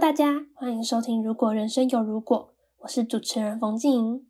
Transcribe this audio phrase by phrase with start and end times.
[0.00, 2.38] 大家欢迎收听《如果人生有如果》，
[2.78, 4.24] 我是主持人冯静莹。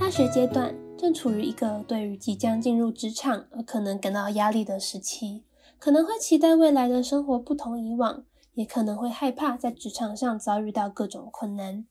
[0.00, 5.42] 大学阶段正处于一个对于即将进入职场而可能感到压力的时期，
[5.78, 11.84] 可能会期待未来的生活不同以往，也可能会害怕在职场上遭遇到各种困难。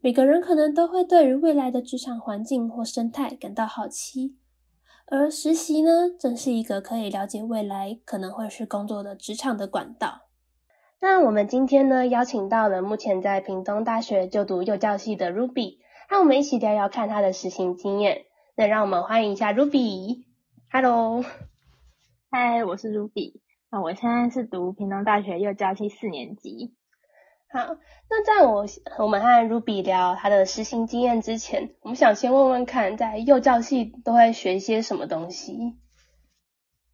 [0.00, 4.36] 每个人可能都会对于未来的职场环境或生态感到好奇，
[5.06, 10.28] 而实习呢，正是一个可以了解未来可能会是工作的职场的管道。
[11.00, 18.26] 那我们今天呢，邀请到了目前在屏东大学就读幼教系的 Ruby，和我们一起聊聊看她的实习经验。
[18.54, 20.22] 那让我们欢迎一下 Ruby。
[20.70, 21.24] Hello，
[22.30, 23.40] 嗨，我是 Ruby。
[23.68, 26.77] 那我现在是读屏东大学幼教系四年级。
[27.50, 27.78] 好，
[28.10, 28.66] 那在我
[28.98, 35.56] 我们和 Ruby 聊他的实习经验之前，我们想先问问看，在幼教系都会学一些什么东西？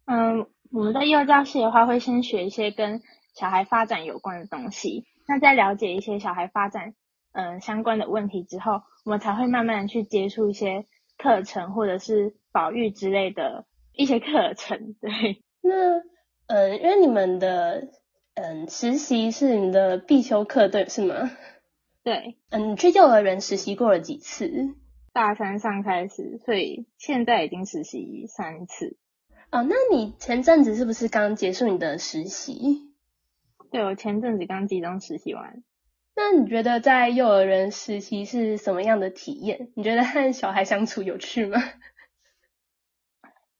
[0.05, 3.01] 嗯，我们在幼教系的话，会先学一些跟
[3.33, 5.03] 小孩发展有关的东西。
[5.27, 6.93] 那在了解一些小孩发展
[7.33, 10.85] 嗯相关的问题之后，我们才会慢慢的去接触一些
[11.17, 14.95] 课程或者是保育之类的一些课程。
[15.01, 15.99] 对，那
[16.47, 17.89] 嗯，因为你们的。
[18.35, 21.31] 嗯，实习是你的必修课，对，是吗？
[22.03, 22.37] 对。
[22.49, 24.75] 嗯，你去幼儿园实习过了几次？
[25.13, 28.97] 大三上开始，所以现在已经实习三次。
[29.51, 32.91] 哦，那你前阵子是不是刚结束你的实习？
[33.71, 35.63] 对，我前阵子刚集中实习完。
[36.13, 39.71] 那你觉得在幼儿园实习是什么样的体验？
[39.75, 41.63] 你觉得和小孩相处有趣吗？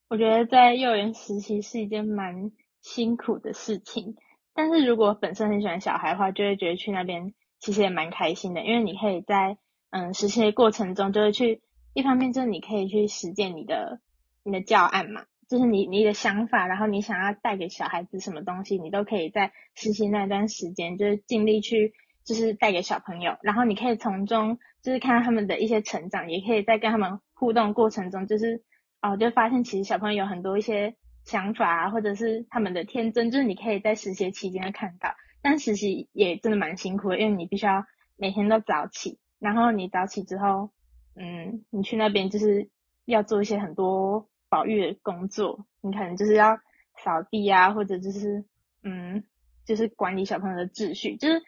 [0.10, 2.52] 我觉得在幼儿园实习是一件蛮
[2.82, 4.18] 辛苦的事情。
[4.56, 9.58] 但是如果本身很喜欢小孩的话，就会觉得去那边其实也蛮开心的，因为你可以在
[9.90, 11.62] 嗯实习的过程中，就会去
[11.94, 14.00] 一方面就是你可以去实践你的
[14.44, 28.64] 你的教案嘛，就是你你的想法，然后你想要带给小孩子什么东西，你都可以在实习那段时间就是尽力去就是带给小朋友，然后你可以从中就是看到他们的一些成长，也可以在跟他们互动过程中，就是
[29.02, 30.96] 哦就发现其实小朋友有很多一些。
[31.26, 35.16] 想法啊，或者是他们的天真，就是你可以在实习期间看到。
[35.42, 40.70] 但实习也真的蛮辛苦的，因为你必须要每天都早起，然后你早起之后，
[41.16, 42.70] 嗯，你去那边就是
[43.06, 46.60] 要做一些很多保育的工作，你可能就是要
[47.04, 48.46] 扫地啊，或者就是
[48.84, 49.24] 嗯，
[49.66, 51.16] 就是管理小朋友的秩序。
[51.18, 51.44] 就是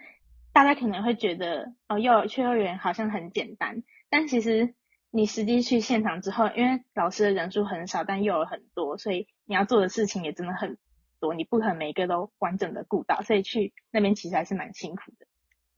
[0.54, 4.74] 大家可能会觉得哦，幼儿去幼儿园好像很简单，但其实。
[5.18, 10.78] 你实际去现场之后，因为老师的人数很少，但又有很多，所以你要做的事情也真的很
[11.20, 15.26] 多，你不可能每一个都完整的顾到，所以去那边其实还是蛮辛苦的。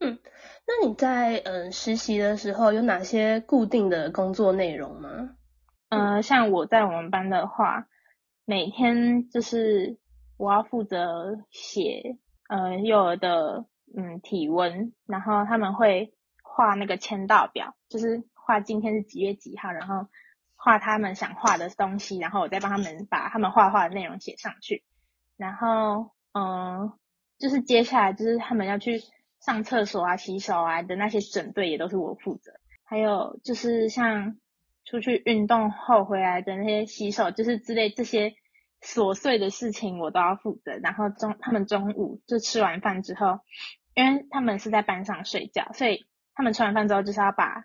[0.00, 0.18] 嗯，
[0.66, 5.30] 那你在嗯、呃、实习的时候有哪些固定的工作内容吗？
[5.88, 7.88] 呃，像我在我们班的话，
[8.44, 9.96] 每天就是
[10.36, 13.64] 我要负责写呃幼儿的
[13.96, 16.12] 嗯体温，然后他们会
[16.42, 18.22] 画那个签到表，就是。
[18.50, 20.08] 画今天是几月几号，然后
[20.56, 24.82] 画他们想画的东西，然后我再帮他们把他们画画的内容写上去。
[25.36, 26.92] 然后，嗯，
[27.38, 29.02] 就是接下来就是他们要去
[29.38, 32.50] 上厕所啊、洗手啊的那些整队也都是我负责。
[32.82, 34.36] 还有就是像
[34.84, 38.34] 出去运动后回来的那些洗手，就是之类这些
[38.82, 40.72] 琐碎的事情我都要负责。
[40.82, 43.38] 然后中他们中午就吃完饭之后，
[43.94, 47.64] 因为他们是在班上睡觉，所以他们吃完饭之后就是要把。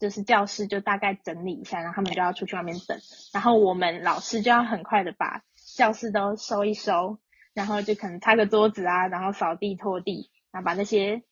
[0.00, 2.98] 就是教室就大概整理一下，然后他们就要出去外面等，
[3.34, 5.42] 然后我们老师就要很快的把
[5.76, 7.18] 教室都收一收，
[7.52, 11.22] 然后就可能擦个桌子啊，然后扫地拖地，然后把那些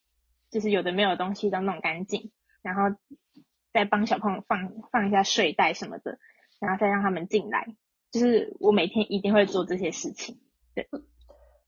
[0.51, 2.31] 就是有的没有的东西都弄干净，
[2.61, 2.95] 然后
[3.73, 6.19] 再帮小朋友放放一下睡袋什么的，
[6.59, 7.75] 然后再让他们进来。
[8.11, 10.39] 就是我每天一定会做这些事情。
[10.75, 10.87] 对，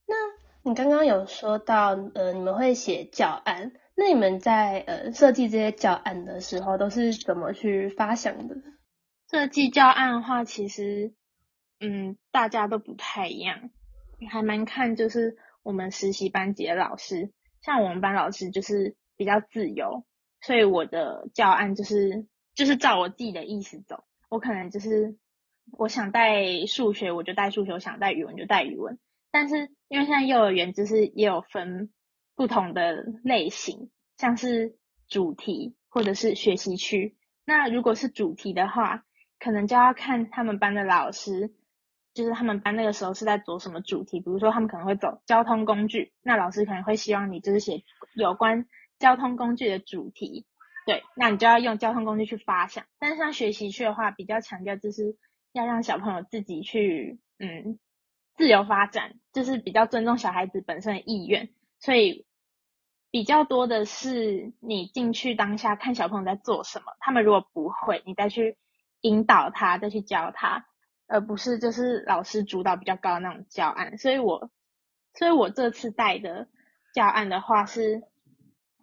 [0.05, 0.15] 那
[0.63, 3.71] 你刚刚有说到，呃，你们会写教案。
[4.03, 8.55] 那你们在呃设计这些教案的时候，都是怎么去发想的？
[9.29, 11.13] 设计教案的话，其实
[11.79, 13.69] 嗯大家都不太一样，
[14.27, 17.31] 还蛮看就是我们实习班级的老师，
[17.61, 20.03] 像我们班老师就是比较自由，
[20.41, 22.25] 所以我的教案就是
[22.55, 24.03] 就是照我自己的意思走。
[24.29, 25.15] 我可能就是
[25.77, 28.97] 我想带数学，我就带数学；我想带语文就带语文。
[29.29, 31.91] 但是因为现在幼儿园就是也有分。
[32.35, 34.75] 不同的类型，像是
[35.07, 37.15] 主题或者是学习区。
[37.45, 39.03] 那如果是主题的话，
[39.39, 41.53] 可能就要看他们班的老师，
[42.13, 44.19] 就是他们班那个时候是在走什么主题。
[44.19, 47.83] 比如说，他们可能会走交通工具，那老师可能会希望你就是写
[48.15, 48.67] 有关
[48.99, 50.45] 交通工具的主题。
[50.85, 52.85] 对，那你就要用交通工具去发想。
[52.99, 55.15] 但是像学习区的话，比较强调就是
[55.51, 57.79] 要让小朋友自己去，嗯，
[58.35, 61.49] 自由发展，就是比较尊重小孩子本身的意愿。
[61.81, 62.25] 所以
[63.09, 68.57] 比较多的是你进去当下看小朋友在做什么，他们如果不会，你再去
[69.01, 70.65] 引导他，再去教他，
[71.07, 73.97] 而不是就是老师主导比较高的那种教案。
[73.97, 74.49] 所以我，
[75.15, 76.47] 所以我这次带的
[76.93, 78.03] 教案的话是。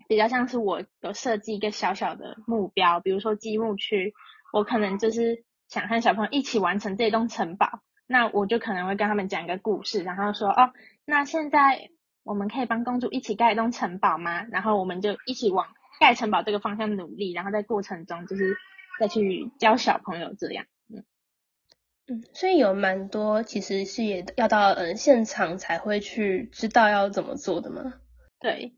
[0.07, 4.15] 比较像是我有设计一个小小的目标，比如说积木区，
[4.55, 10.73] 我可能就是想和小朋友一起完成这栋城堡，那我就可能会跟他们讲一个故事，然后说哦，
[11.05, 11.91] 那现在
[12.29, 14.45] 我们可以帮公主一起盖一栋城堡吗？
[14.51, 15.67] 然后我们就一起往
[15.99, 18.55] 盖城堡这个方向努力，然后在过程中就是
[19.01, 21.05] 再去教小朋友这样，嗯
[22.07, 27.95] 嗯，所以有蛮多其实是也要到嗯现场才会去知道要怎么做的吗？
[28.39, 28.75] 对，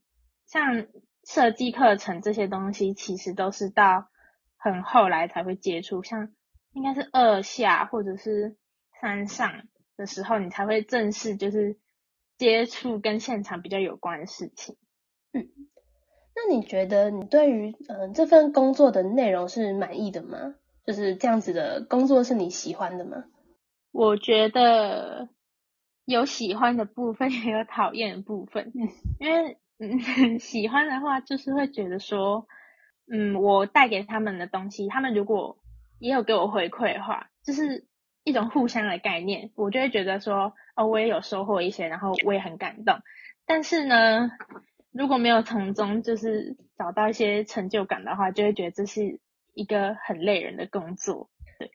[0.47, 0.87] 像。
[1.23, 4.09] 设计课程这些东西其实都是到
[4.57, 6.31] 很后来才会接触，像
[6.73, 8.57] 应该是二下或者是
[9.01, 9.69] 三上
[9.99, 11.79] 的时候，你才会正式就是
[12.41, 14.77] 接触跟现场比较有关的事情。
[15.35, 15.47] 嗯，
[16.35, 20.55] 那你觉得你对于嗯、呃、这份工作的内容是满意的吗？
[20.87, 23.25] 就是这样子的工作是你喜欢的吗？
[23.93, 25.29] 我觉得
[26.07, 28.73] 有喜欢的部分， 也有讨厌的部分，
[29.21, 29.59] 因为。
[29.83, 29.99] 嗯，
[30.39, 32.47] 喜欢的话就是会觉得说，
[33.11, 35.57] 嗯，我带给他们的东西，他们如果
[35.99, 37.87] 也有给我回馈的话，就是
[38.31, 42.97] 一种互相的概念，我就会觉得说，哦，我也有收获一些，然后我也很感动。
[43.45, 44.31] 但是呢，
[44.93, 49.21] 如果没有从中就是找到一些成就感的话，就会觉得这是
[49.53, 51.29] 一个很累人的工作。
[51.59, 51.73] 对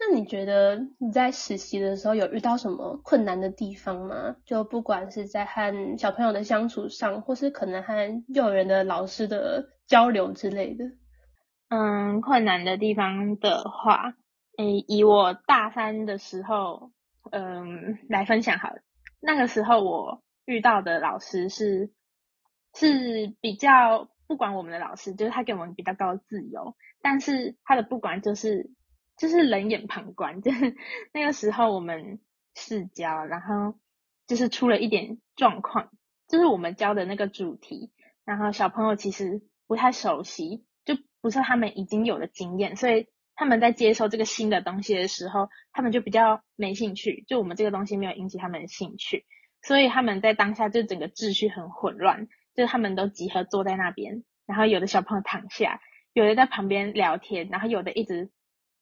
[0.00, 4.34] 那你觉得你在实习的时候有遇到什么困难的地方吗？
[4.44, 10.86] 就不管是在和小朋友的相处上，或是可能和幼儿园的老师的交流之类的。
[11.68, 14.14] 嗯，困难的地方的话，
[14.58, 16.92] 诶，以我大三的时候，
[17.30, 18.82] 嗯，来分享好了。
[19.20, 21.92] 那个时候我遇到的老师是
[22.74, 28.70] 是比较不管我们的老师，就是他给我们比较高的自由，但是他的不管就是。
[29.14, 30.74] 就是冷眼旁观， 就是
[31.12, 32.18] 那个时候我们
[32.56, 33.78] 试教，然后
[34.26, 35.90] 就是出了一点状况，
[36.26, 37.92] 就是我们教的那个主题，
[38.24, 49.24] 然后小朋友其实不太熟悉，就不是他们已经有的经验，所以他们在接受这个新的东西的时候，他们就比较没兴趣，就我们这个东西没有引起他们的兴趣，
[49.62, 55.80] 所以他们在当下就整个秩序很混乱，就是他们都集合坐在那边，然后有的小朋友躺下，
[56.12, 58.30] 有的在旁边聊天，然后有的一直。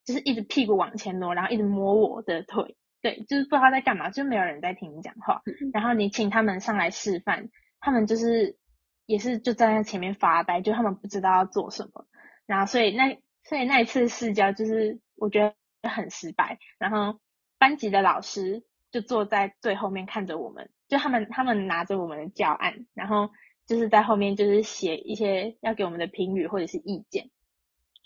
[0.03, 5.43] 就是一直屁股往前挪，然后一直摸我的腿，对，就是不知道在干嘛，就没有人在听你讲话。
[5.75, 7.51] 然后你请他们上来示范，
[7.81, 8.57] 他们就是
[9.05, 12.07] 也是就站在前面发呆，就他们不知道要做什么。
[12.47, 16.59] 然后所以那所以那一次试教就是我觉得很失败。
[16.79, 17.21] 然后
[17.59, 23.31] 班级的老师就坐在最后面看着我们，就他们他们拿着我们的教案，然后
[23.67, 27.31] 就是在后面就是写一些要给我们的评语或者是意见。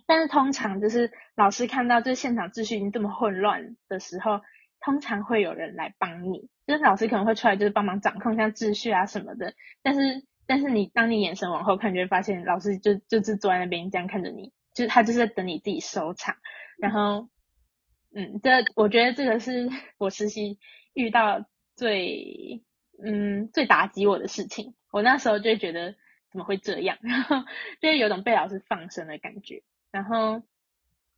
[0.06, 4.40] 但是通常就是老师看到就是现场秩序已经这么混乱的时候，
[4.80, 9.54] 通常会有人来帮你，就是老师可能会出来就是帮忙掌控一下秩序啊什么的。
[9.82, 16.36] 但是但是你当你眼神往后看，就会发现老师就就是坐在那边这样看着你，就是他就是在等你自己收场。
[16.78, 17.28] 然后，
[18.14, 20.58] 嗯，这我觉得这个是 我实习
[20.92, 21.46] 遇到
[21.76, 22.62] 最
[23.02, 24.74] 嗯最打击我的事情。
[24.90, 25.94] 我那时候就觉得
[26.30, 27.40] 怎么会这样，然后
[27.80, 29.62] 就会有种被老师放生的感觉。
[29.90, 30.42] 然后，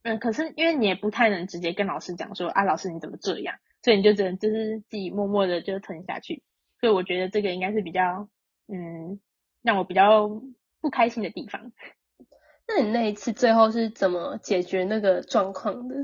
[0.03, 6.43] 嗯，可是因为你也不太能直接跟老师讲说啊，老师你怎么这样，所以你就只能就是自己默默的就吞下去。
[6.81, 8.29] 所以我觉得这个应该是比较，
[8.69, 9.19] 嗯，
[9.63, 10.29] 让我比较
[10.81, 11.73] 不开心的地方。
[12.69, 15.95] 那你那一次最后是怎么解决那个状况的？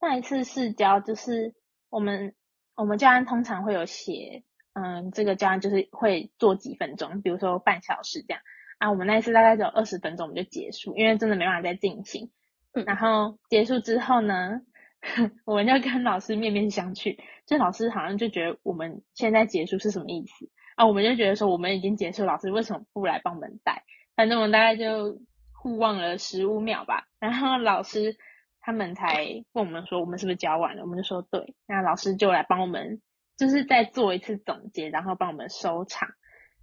[0.00, 1.54] 那一次试教就是
[1.90, 2.34] 我们
[2.74, 8.42] 我们教案通常会有写，嗯，这个教案就是会做几分钟，比如说半小时这样。
[8.78, 12.30] 啊，我们那一次大概只有二十分钟，我们就结束，因为真的没办法再进行。
[12.74, 14.60] 嗯，然后结束之后呢，
[15.46, 20.86] 我们就跟老师面面相觑，就老师好像就觉得我们现在结束是什么意思啊？
[20.86, 23.84] 我们就觉得说我们已经结束，老师为什么不来帮我们带？
[24.16, 25.20] 反正我们大概就
[25.52, 28.16] 互望了十五秒吧，然后老师
[28.60, 30.82] 他们才问我们说我们是不是教完了？
[30.82, 33.00] 我们就说对，那老师就来帮我们，
[33.36, 36.08] 就是再做一次总结，然后帮我们收场，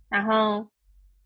[0.09, 0.69] 然后。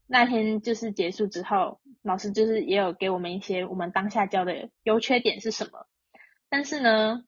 [0.10, 5.86] 那天就是结束之后，老师就是也有给我们一些我们当下教的优缺点是什么，
[6.48, 7.25] 但是呢，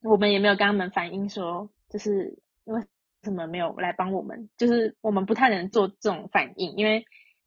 [0.00, 2.82] 我们也没有跟他们反映说，就是因为
[3.22, 7.04] 什么没有来帮我们，就是我们不太能做这种反应，因为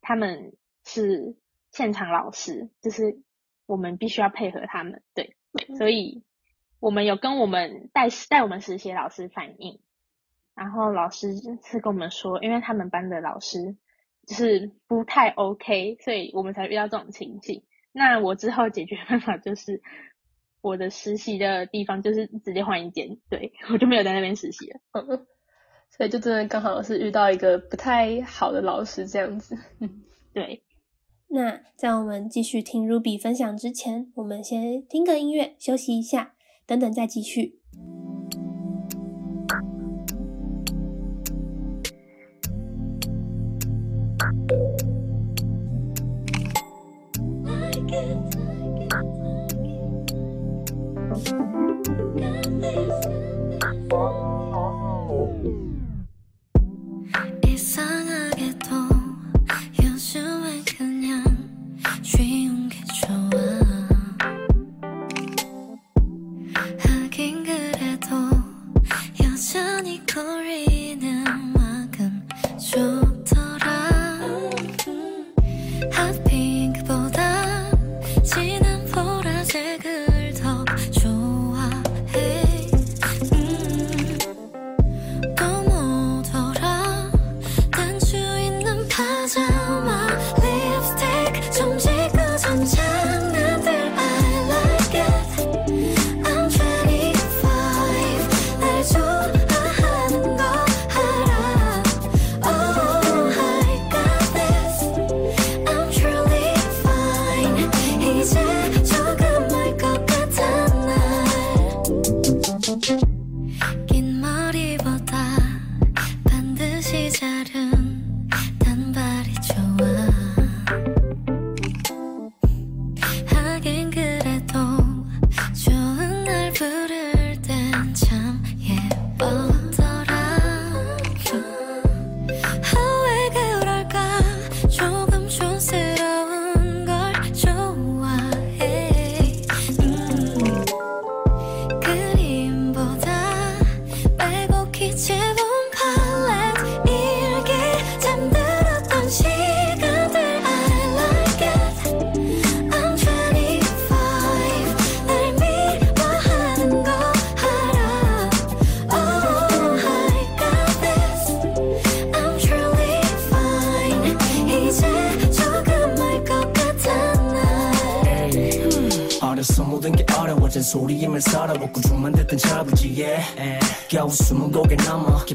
[0.08, 1.36] 他们是
[1.72, 3.20] 现场老师，就是
[3.66, 5.36] 我们必须要配合他们，对，
[5.80, 6.24] 所以
[6.80, 9.80] 我们有跟我们带带我们实习老师反映，
[10.54, 11.34] 然后老师
[11.64, 13.76] 是跟我们说，因为他们班的老师
[14.28, 17.64] 就是不太 OK，所以我们才遇到这种情景。
[17.92, 19.82] 那我之后解决办法就是，
[20.62, 24.80] 我的实习的地方就是直接换一间，对，我就没有在那边实习了。
[25.96, 29.58] 嗯，所以就真的刚好是遇到一个不太好的老师这样子。
[29.80, 30.62] 嗯， 对。
[31.28, 36.34] 那在我们继续听 Ruby 分享之前，我们先听个音乐休息一下，
[36.66, 37.60] 等等再继续。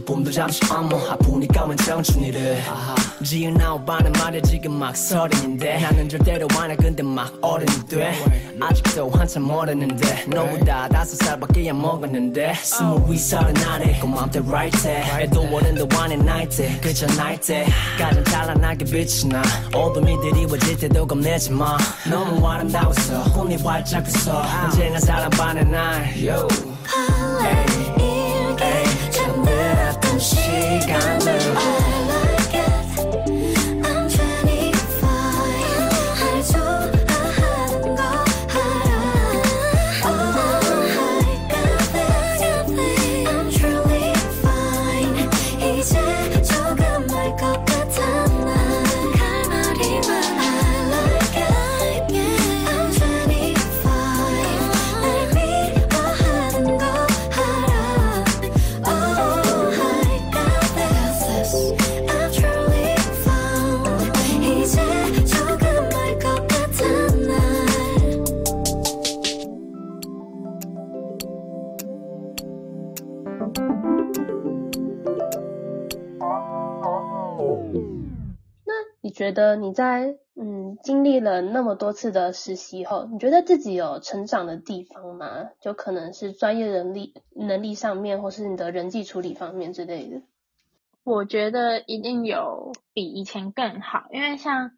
[0.01, 2.59] 기쁨도 잠시 안무 아프니까 웬장 준이를.
[3.23, 5.81] 지은 아홉 반은 말해 지금 막 서른인데.
[5.81, 8.15] 나는 절대로 안해 근데 막 어른이 돼
[8.61, 10.25] 아직도 한참 멀었는데.
[10.29, 12.55] 너보다 다섯 살밖에 안 먹었는데.
[12.55, 13.99] 스물위 서른 아래.
[14.01, 17.53] 고맘때 라이트 해도 원인데 one and 그저 night
[17.99, 19.43] 가장 찬란하게 빛이 나.
[19.75, 21.77] 어둠이 드리워질 때도 겁내지 마.
[22.11, 23.33] 너무 아름다웠어.
[23.33, 26.11] 꿈이 활짝 웃어 언제나 사랑 반의 날.
[26.17, 26.49] Yo.
[27.43, 27.90] Hey.
[30.21, 31.70] 谁敢了
[79.31, 85.51] 觉得你在嗯经历了那么多次的实习后，你觉得自己有成长的地方吗？
[85.61, 90.23] 就可能是专业能力能力上面，或是你的人际处理方面之类的。
[91.05, 94.73] 我觉得一定有比以前更好，因为像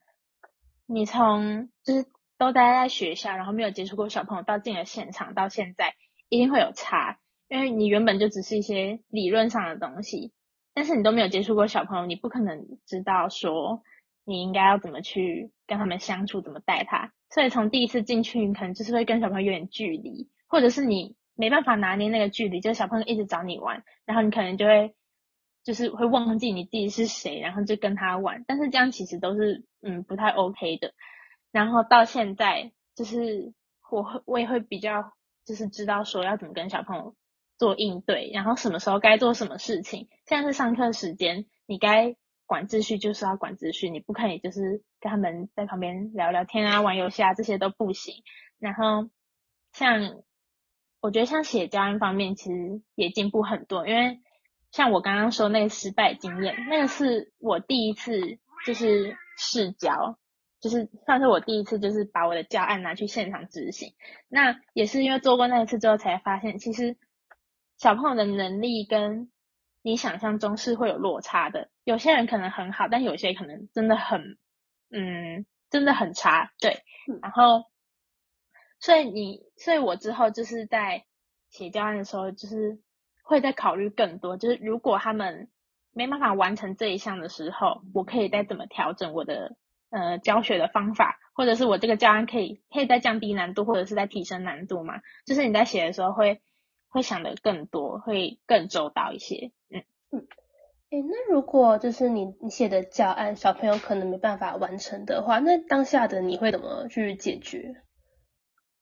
[0.85, 2.05] 你从就是
[2.37, 5.95] 都待在学校，然后没有接触过小朋友，到进了现场，到现在
[6.29, 10.35] 一定会有差，因为你原本就只是一些理论上的东西，
[10.75, 13.83] 但是你都没有接触过小朋友，你不可能知道说。
[14.25, 17.13] 你应该要怎么去跟他们相处，怎么带他？
[17.31, 24.95] 所以从第一次进去，你可能就是会跟小朋友有点距离，或者是你没办法拿捏那个距离，就是小朋友一直找你玩，然后你可能就会
[25.65, 28.45] 就是会忘记你自己是谁，然后就跟他玩。
[28.47, 30.93] 但是这样其实都是嗯不太 OK 的。
[31.51, 33.53] 然后到现在，就是
[33.91, 35.13] 我会我也会比较
[35.45, 37.15] 就是知道说要怎么跟小朋友
[37.59, 40.09] 做应对，然后什么时候该做什么事情。
[40.27, 42.17] 现在是上课时间，你该
[42.53, 48.17] 管秩序就是要管秩序，你不可以就是跟他们在旁边聊聊天啊、玩游戏啊，这些都不行。
[48.59, 49.09] 然后
[49.73, 50.23] 像
[51.01, 54.21] 我觉得像写教案方面，其实也进步很多，因为
[54.71, 58.21] 像我刚刚说那个失败经验，那个是我第一次
[58.67, 60.19] 就是试教。
[60.61, 63.95] 就是算是我第一次，就是把我的教案拿去现场执行。
[64.29, 66.97] 那也是因为做过那一次之后，才发现其实
[67.79, 69.33] 小朋友的能力跟
[69.83, 71.72] 你想象中是会有落差的。
[71.85, 74.39] 有些人可能很好，但有些可能真的很，
[74.91, 76.53] 嗯，真的很差。
[76.61, 76.83] 对，
[77.21, 77.65] 然后，
[78.81, 81.05] 所以你，所以我之后就是在
[81.51, 82.81] 写教案的时候，就是
[83.25, 84.37] 会再考虑更多。
[84.37, 85.51] 就是如果他们
[85.93, 89.57] 没办法完成这一项的时候，我可以再怎么调整我的。
[89.95, 95.03] 呃，教学的方法，或者是我这个教案可以可以再降低难度，或者是再提升难度嘛？
[95.27, 96.41] 就是你在写的时候会
[96.89, 99.53] 会想的更多，会更周到一些。
[99.69, 100.27] 嗯嗯。
[100.93, 107.77] 诶，那如果就是你你写的教案，小朋友可能没办法完成的话，那当下的你会怎么去解决？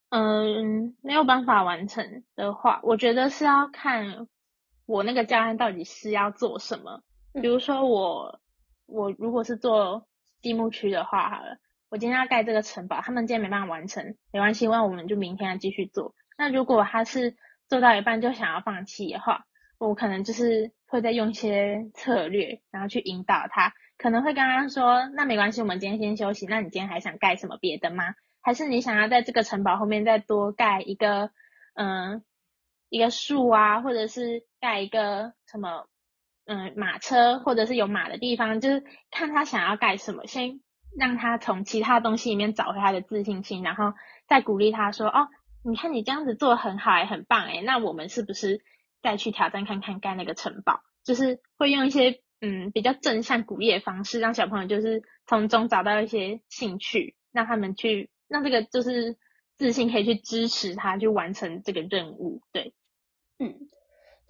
[0.08, 4.26] 嗯，没有办法完成的话，我觉得是要看
[4.86, 7.04] 我那个教案到底是要做什么。
[7.40, 8.40] 比如说我
[8.86, 10.06] 我如果是做。
[10.42, 11.58] 积木区的话，好了，
[11.90, 16.14] 我今天要盖这个城堡，他们今天没办法完成，没关系，那我们就明天要继续做。
[16.38, 17.36] 那如果他是
[17.68, 19.44] 做到一半就想要放弃的话，
[19.80, 26.46] 我可能就是会再用一些策略，然后去引导他，可能会跟他说，那没关系，我们今天先休息。
[26.46, 28.14] 那你今天还想盖什么别的吗？
[28.42, 31.30] 还是你想要在这个城堡后面再多盖一个，
[31.74, 32.22] 嗯，
[32.90, 35.86] 一个树啊，或者是盖一个什么？
[36.44, 40.60] 嗯，马车或者是有马的地方，就是看他想要盖什么，先
[40.98, 43.94] 让他从其他东西里面找回他的自信心，然后
[44.26, 45.28] 再鼓励他说：“哦，
[45.64, 48.62] 你看你这样子做得很好，诶，很棒，诶，那我们是不是
[49.02, 59.16] 再去挑战看看盖那个城堡？”就是会用一些嗯比较正向鼓励的方式，让小朋友就是从中找到一些兴趣，让他们去让这个就是
[59.56, 62.42] 自信可以去支持他去完成这个任务。
[62.52, 62.74] 对，
[63.38, 63.68] 嗯。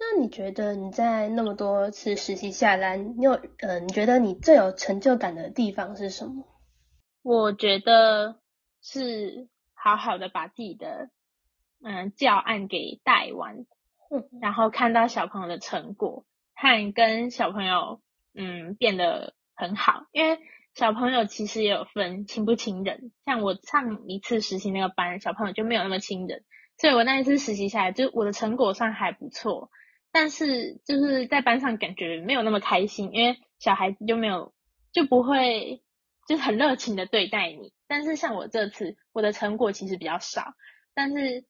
[0.03, 6.47] 那你觉得你在那么多次实习下来，你有呃，你觉得你最有成就感的地方是什么？
[7.21, 8.39] 我觉得
[8.81, 11.11] 是好好的把自己的
[11.83, 13.67] 嗯教案给带完，
[14.13, 18.01] 嗯，然后看到小朋友的成果，和跟小朋友
[18.35, 20.39] 嗯变得很好，因为
[20.73, 26.43] 小朋友其实也有分亲不亲人，像我上一次实习那个班，小朋友就没有那么亲人，
[26.77, 29.71] 所以我那一次实习下来，就我的成果算还不错。
[30.13, 34.53] 但是就是在班上感觉没有那么开心，因为小孩子就没有
[34.91, 35.83] 就不会
[36.27, 37.71] 就很热情的对待你。
[37.87, 40.53] 但是像我这次，我的成果其实比较少，
[40.93, 41.45] 但是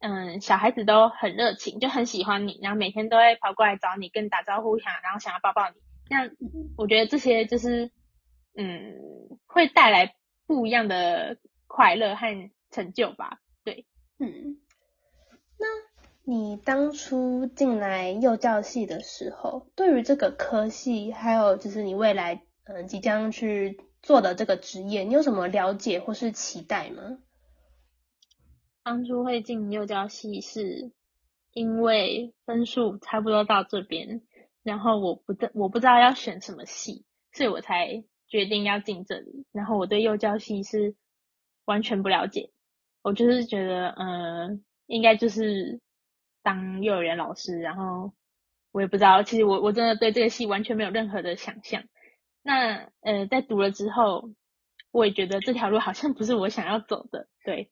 [0.00, 5.76] 嗯，小孩子都很热情，就很喜欢你，然后每天都会跑过来找你，跟你打招呼，想然后想要抱抱你。
[6.08, 6.30] 这样
[6.76, 7.90] 我觉得这些就是
[8.56, 8.94] 嗯，
[9.46, 10.14] 会带来
[10.46, 13.40] 不一样的快乐和成就吧。
[13.64, 13.86] 对，
[14.18, 14.58] 嗯，
[15.58, 15.66] 那。
[16.30, 27.16] 你当初进来幼教系的时候，对于这个科系，还有就是你未来嗯、呃、即将去做的这个职业，你有什么了解或是期待吗？
[28.88, 30.92] 当初会进幼教系是
[31.52, 34.22] 因为分数差不多到这边，
[34.62, 39.44] 然后我不知我不知道要选什么系，所以我才决定要进这里。
[39.52, 40.96] 然后我对幼教系是
[41.66, 42.48] 完全不了解，
[43.02, 44.08] 我就是觉得嗯、
[44.48, 45.80] 呃，应该就是。
[46.40, 48.14] 当幼儿园老师，然后
[48.72, 51.82] 我也不知道，其实我我真的对这个系完全没有任何的想象。
[52.42, 54.30] 那呃，在读了之后，
[54.90, 57.28] 我也觉得这条路好像不是我想要走的。
[57.44, 57.70] 对。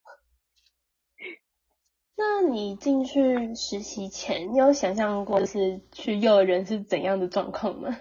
[2.16, 7.96] 那你进去实习前，你有想象过就是去幼儿园是怎样的状况吗？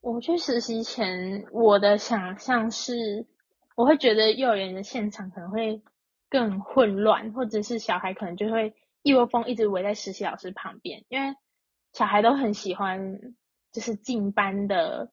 [0.00, 3.26] 我去实习前，我的想象是，
[3.76, 5.82] 我会觉得幼儿园的现场可能会。
[6.32, 11.34] 更混乱，或者是小孩可能就会一窝蜂一直围在实习老师旁边，因为
[11.92, 13.18] 小孩都很喜欢
[13.72, 15.10] 就是进班的，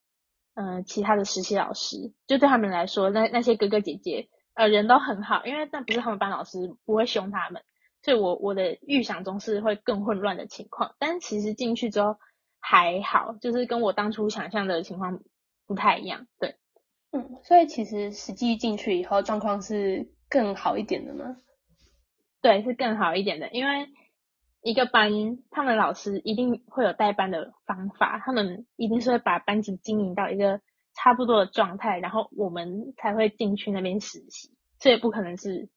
[0.54, 7.63] 嗯、其他的实习老师，就对他们来说，那那些哥哥姐姐，呃，人都很好，因为那不是他们班老师，不会凶他们，
[8.02, 12.17] 所以我我的预想中是会更混乱的情况，但其实进去之后
[12.60, 15.22] 还好，就是跟我当初想象的情况
[15.65, 16.56] 不太一样，对，
[17.12, 20.12] 嗯，所以其实实际进去以后状况是。
[20.30, 21.38] 更好一点的吗？
[22.41, 23.88] 对，是更好一点的，因为
[24.62, 25.10] 一个班，
[25.52, 30.60] 他们老师一定会有带班的方法，他们一定是会把班级经营到一个
[30.97, 35.69] 差不多的状态，然后我们才会进去那边实习，所以不可能是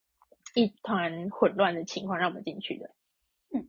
[0.54, 2.90] 一团混乱的情况让我们进去的。
[3.54, 3.68] 嗯，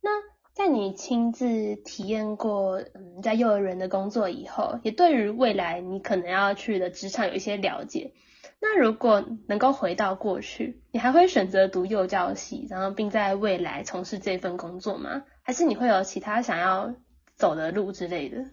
[0.00, 0.10] 那
[0.52, 8.12] 在你亲自体验过嗯在幼儿园的工作以后，也对于未来你可能要去的职场有一些了解。
[8.60, 15.22] 那如果能够回到过去，你还会选择读幼教系，然后并在未来从事这份工作吗？
[15.42, 16.94] 还是你会有其他想要
[17.36, 18.44] 走的路之类的？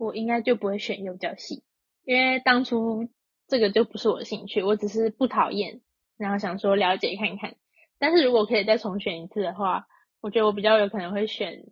[0.00, 1.62] 我应该就不会选幼教系，
[2.04, 3.10] 因为当初
[3.46, 5.82] 这个就不是我的兴趣，我只是不讨厌，
[6.16, 7.54] 然后想说了解看看。
[7.98, 9.88] 但是如果可以再重选一次的话，
[10.22, 11.66] 我觉得我比较有可能会选，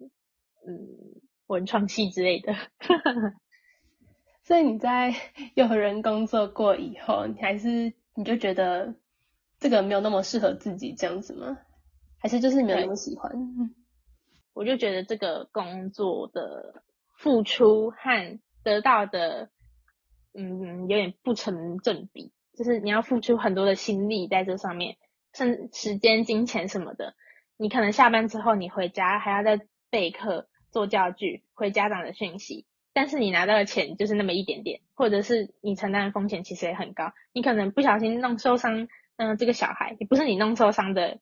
[0.67, 0.77] 嗯，
[1.47, 2.55] 文创系之类的。
[4.45, 5.15] 所以你在
[5.55, 8.95] 幼儿园工作过以后，你还是你就觉得
[9.59, 11.57] 这个没有那么适合自己这样子吗？
[12.19, 13.33] 还是就是没有那么喜欢？
[14.53, 16.83] 我就觉得这个工作的。
[17.19, 19.51] 付出和得到的，
[20.33, 22.33] 嗯，有点不成正比。
[22.57, 24.97] 就是你要付出很多的心力在这上面，
[25.35, 27.15] 甚时间、金钱什么的。
[27.57, 37.13] 你可能下班之后，你回家还要再备课、做教具、回家长的讯息，但是你拿到的钱就是那么一点点，或者是你承担的风险其实也很高。
[37.33, 41.19] 你可能不小心弄受伤，嗯、这个小孩也不是你弄受伤的。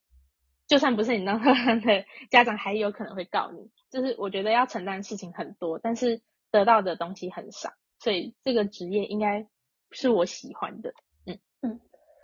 [0.66, 3.70] 就算不是你当 他的家长，还有可能会告你。
[3.90, 9.48] 就是我觉得要承担的事情很多，但是得到的东西很少，所以这个职业应该
[9.90, 10.92] 是我喜欢的。
[11.24, 11.80] 嗯嗯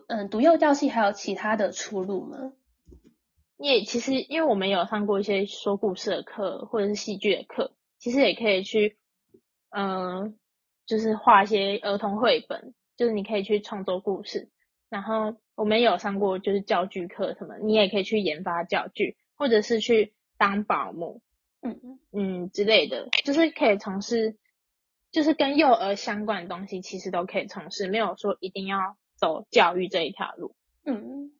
[0.07, 2.53] 嗯，读幼教系还有其他的出路吗？
[3.57, 8.97] 也其实因为我们有上过一些说故事的课或者是戏剧的课，其实也可以去，
[9.69, 10.33] 嗯、呃，
[10.85, 14.49] 就是画一些儿童绘本，就是你可以去创作故事，
[14.89, 15.37] 然后。
[15.55, 21.21] 我们有上过就是教具课什么，你也可以去研发教具，或者是去当保姆，
[21.61, 24.35] 嗯嗯之类的，就是可以从事，
[25.11, 30.55] 就是跟幼儿相关的东西，其实都可以从事，没有说一定要走教育这一条路。
[30.85, 31.31] 嗯，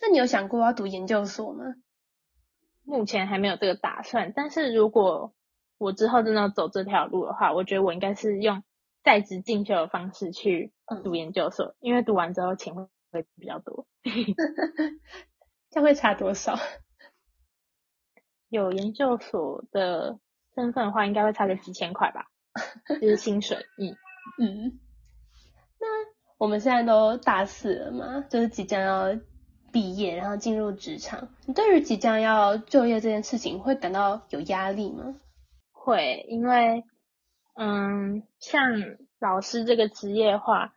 [0.00, 1.74] 那你有想过要读研究所吗？
[2.84, 5.34] 目前还没有这个打算，但是如果
[5.76, 8.62] 我之后真的要走这条路的话，我觉得我应该是用
[9.04, 10.72] 在职进修的方式去
[11.04, 12.88] 读研究所，嗯、因为读完之后钱会。
[13.10, 13.86] 会比较多，
[15.70, 16.58] 这样会差多少？
[18.48, 20.18] 有研究所的
[20.54, 22.26] 身份的话，应该会差个几千块吧，
[23.00, 23.58] 就是薪水。
[23.78, 23.96] 嗯
[24.38, 24.80] 嗯。
[25.78, 25.86] 那
[26.38, 29.20] 我们现在都大四了嘛，就是即将要
[29.72, 31.28] 毕业，然后进入职场。
[31.46, 35.14] 你对于即将要就业这件事情，会感到有压力吗？
[35.70, 36.84] 会，因为
[37.54, 38.62] 嗯，像
[39.20, 40.74] 老师这个职业的话，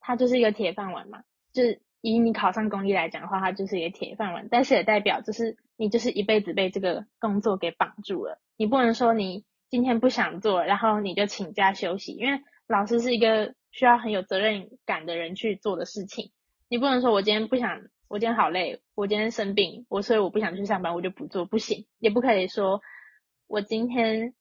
[0.00, 1.24] 它就是一个铁饭碗嘛。
[1.58, 8.38] 就是以你考上公立来讲的话，它就是一个铁饭碗，但是也代表就是你就是一辈子被这个工作给绑住了。
[8.56, 16.30] 你不能说你今天不想做，然后你就请假休息，因为老师是一个需要很有责任感的人去做的事情。
[16.68, 21.86] 你不能说我今天不想，我今天好累，我今天生病，我所以我不想去上班，我就不做，不行。
[21.98, 22.82] 也不可以说
[23.48, 24.34] 我今天。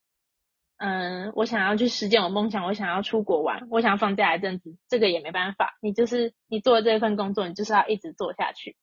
[0.77, 5.77] 嗯，我想要去实践我梦想，我想要出国玩，我想要放假一阵子，这个也没办法。
[5.81, 8.75] 你就是你做这份工作，你就是要一直做下去。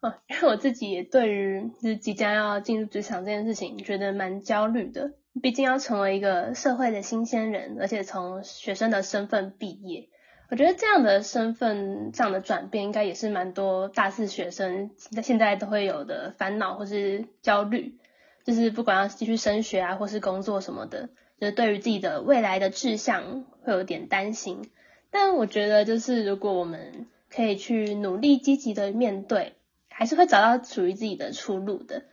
[0.00, 5.12] 哦，因为我自己也对于就是即将要进入职场这件事情，觉得蛮焦虑的。
[5.40, 10.08] 毕竟要成为一个社会的新鲜人，而且从学生的身份毕业，
[10.50, 17.98] 我觉得这样的身份上的转变，应该也是蛮多大四学生在现在都会有的烦恼或是焦虑。
[18.44, 21.08] 就是不管要继续升学啊，或是工作什么的，
[21.40, 24.70] 就是对于自己的未来的志向会有点担心。
[25.10, 29.54] 但我觉得，就是如果我们可以去努力积极的面对，
[29.88, 32.04] 还是会找到属于自己的出路的。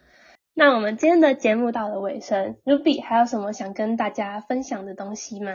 [0.53, 5.51] 那我们今天的节目到了尾声，Ruby 还有什么想跟大家分享的东西吗？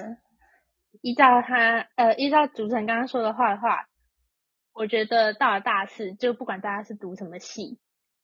[1.03, 3.89] 依照他呃，依照主持人刚刚说的话的话，
[4.73, 7.79] 我觉得到了大四，就不管大家是读什么系。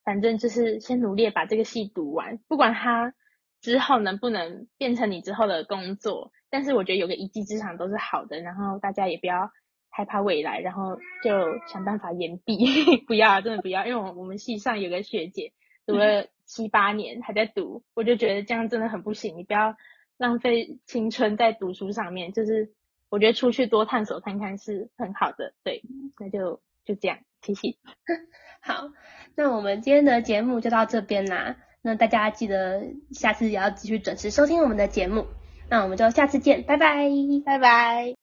[0.04, 3.14] 反正就是先努力把这个戏读完，不管它
[3.60, 8.40] 之后能不能变成你之后的工作，但是我觉得有个一技之长都是好的。
[8.40, 9.50] 然后大家也不要
[9.90, 11.30] 害怕未来，然后就
[11.68, 12.56] 想办法延毕，
[13.06, 15.52] 不要真的不要，因为我我们系上有个学姐
[15.86, 19.36] 读了 七八年还在读，我就觉得这样真的很不行。
[19.36, 19.76] 你不要
[20.18, 22.72] 浪费青春在读书上面，就是
[23.08, 25.54] 我觉得出去多探索看看是很好的。
[25.62, 25.82] 对，
[26.18, 27.74] 那就就这样，谢谢。
[28.60, 28.88] 好。
[29.34, 31.56] 那我们今天的节目就到这边啦。
[31.80, 35.26] 那大家记得下次也要继续准时收听我们的节目。
[35.70, 37.08] 那我们就下次见，拜拜，
[37.44, 38.14] 拜拜。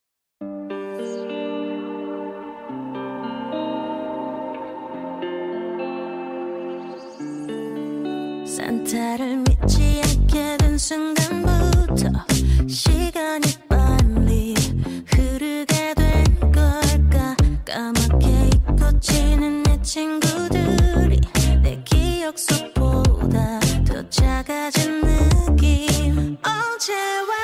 [13.39, 13.68] 내
[18.99, 21.21] 뭉치는 내 친구들이
[21.61, 26.37] 내 기억 속보다 더 작아진 느낌.
[26.43, 27.38] 어제와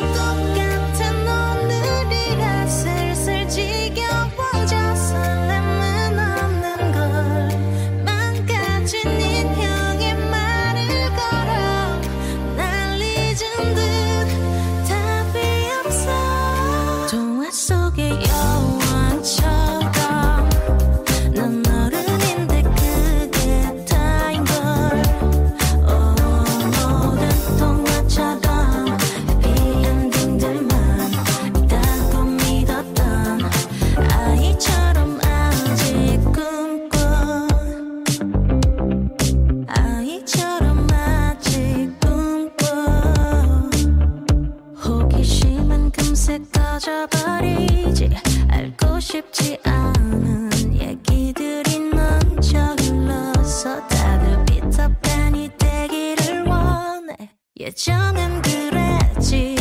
[57.66, 59.55] 예전엔 그랬지.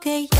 [0.00, 0.39] okay.